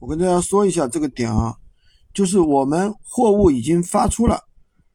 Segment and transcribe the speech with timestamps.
[0.00, 1.56] 我跟大家说一下这个点啊，
[2.14, 4.44] 就是我们货物已经发出了，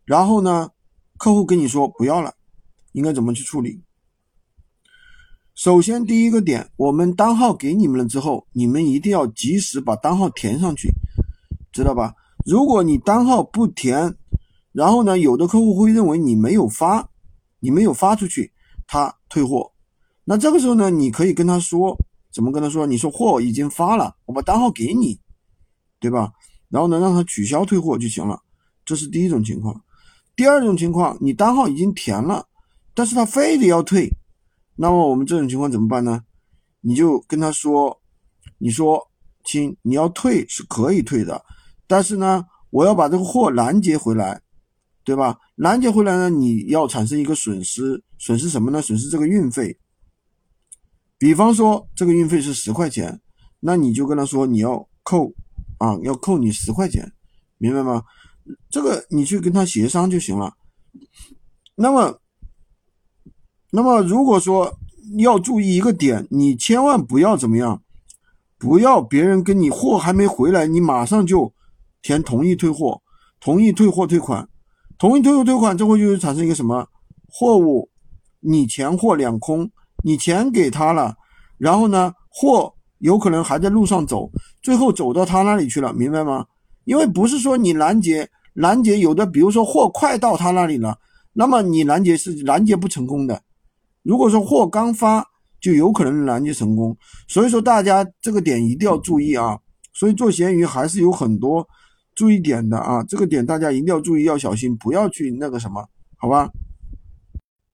[0.06, 0.70] 然后呢，
[1.18, 2.33] 客户跟你说不要了，
[2.93, 3.83] 应该怎么去处理？
[5.55, 10.89] 首先第一个点，我们单号给你们了之后，你们一定要及时把单号填上去，
[11.71, 12.15] 知道吧？
[12.45, 14.15] 如果你单号不填，
[14.71, 17.09] 然后呢，有的客户会认为你没有发，
[17.59, 18.51] 你没有发出去，
[18.88, 19.73] 他退货。
[20.23, 21.97] 那这个时候呢，你可以跟他说，
[22.34, 22.86] 怎么跟他说？
[22.88, 25.20] 你说货已经发了，我把单号给你，
[26.00, 26.32] 对吧？
[26.70, 28.42] 然后呢，让他取消退货就行了。
[28.83, 29.79] 这是第一种情况。
[30.36, 32.48] 第二种情况，你单号已经填了，
[32.96, 34.09] 但是他非得要退，
[34.76, 36.23] 那么我们这种情况怎么办呢？
[36.82, 38.02] 你就跟他说，
[38.58, 39.00] 你说
[39.45, 41.45] 亲，你要退是可以退的，
[41.86, 44.42] 但是呢，我要把这个货拦截回来。
[45.06, 45.38] 对吧？
[45.56, 48.81] 拦截回来呢，你要产生一个损失，损失什么呢？
[48.81, 49.78] 损失这个运费。
[51.23, 53.22] 比方说这个运费是十块钱，
[53.62, 55.31] 那你就跟他说你要扣
[55.77, 57.14] 啊，要扣你十块钱，
[57.58, 58.04] 明白吗？
[58.70, 60.53] 这个你去跟他协商就行了。
[61.75, 62.20] 那么，
[63.72, 64.78] 那么如果说
[65.17, 67.81] 要注意一个点，你千万不要怎么样，
[68.58, 71.53] 不要别人跟你货还没回来，你马上就
[72.02, 73.02] 填同意退货，
[73.39, 74.50] 同意退货退款。
[74.98, 76.86] 同意退货退款，这会就产生一个什么
[77.30, 77.89] 货物？
[78.42, 79.72] 你钱货两空，
[80.04, 81.16] 你钱给他了，
[81.58, 84.30] 然后呢，货有可能还在路上走，
[84.62, 86.45] 最后走到他那里去了，明白吗？
[86.86, 91.00] 因为不是说你拦截拦截，有的比如说货快到他那里了，
[91.34, 93.42] 那么你拦截是拦截不成功的。
[94.04, 95.26] 如果说货刚发，
[95.60, 96.95] 就有可能拦截成功。
[97.28, 99.58] 所以说大家这个点一定要注意啊。
[99.94, 101.67] 所以做闲鱼还是有很多。
[102.16, 105.84] 注意点的啊，这个点大家一定要注意，要小心，不要去那个什么，
[106.17, 106.48] 好吧？